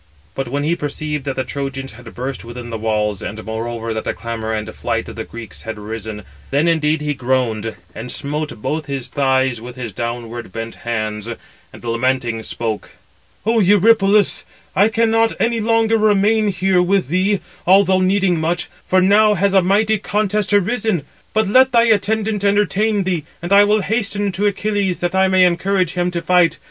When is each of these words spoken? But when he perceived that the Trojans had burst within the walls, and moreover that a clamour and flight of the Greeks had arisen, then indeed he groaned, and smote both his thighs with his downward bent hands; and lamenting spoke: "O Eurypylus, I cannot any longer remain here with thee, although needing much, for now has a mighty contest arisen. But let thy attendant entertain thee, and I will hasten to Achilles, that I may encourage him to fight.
But 0.33 0.47
when 0.47 0.63
he 0.63 0.75
perceived 0.75 1.25
that 1.25 1.35
the 1.35 1.43
Trojans 1.43 1.93
had 1.93 2.15
burst 2.15 2.43
within 2.43 2.71
the 2.71 2.77
walls, 2.79 3.21
and 3.21 3.43
moreover 3.45 3.93
that 3.93 4.07
a 4.07 4.15
clamour 4.15 4.51
and 4.51 4.73
flight 4.73 5.07
of 5.07 5.15
the 5.15 5.23
Greeks 5.23 5.61
had 5.61 5.77
arisen, 5.77 6.23
then 6.49 6.67
indeed 6.67 7.01
he 7.01 7.13
groaned, 7.13 7.75
and 7.93 8.11
smote 8.11 8.63
both 8.63 8.87
his 8.87 9.09
thighs 9.09 9.61
with 9.61 9.75
his 9.75 9.93
downward 9.93 10.51
bent 10.51 10.73
hands; 10.89 11.29
and 11.71 11.83
lamenting 11.85 12.41
spoke: 12.41 12.89
"O 13.45 13.59
Eurypylus, 13.59 14.43
I 14.75 14.87
cannot 14.87 15.33
any 15.39 15.59
longer 15.59 15.99
remain 15.99 16.47
here 16.47 16.81
with 16.81 17.09
thee, 17.09 17.39
although 17.67 18.01
needing 18.01 18.41
much, 18.41 18.69
for 18.87 19.01
now 19.01 19.35
has 19.35 19.53
a 19.53 19.61
mighty 19.61 19.99
contest 19.99 20.51
arisen. 20.51 21.03
But 21.31 21.47
let 21.47 21.71
thy 21.73 21.83
attendant 21.83 22.43
entertain 22.43 23.03
thee, 23.03 23.23
and 23.39 23.53
I 23.53 23.65
will 23.65 23.83
hasten 23.83 24.31
to 24.31 24.47
Achilles, 24.47 24.99
that 25.01 25.13
I 25.13 25.27
may 25.27 25.45
encourage 25.45 25.93
him 25.93 26.09
to 26.09 26.23
fight. 26.23 26.57